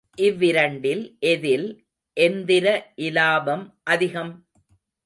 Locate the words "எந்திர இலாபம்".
2.17-3.65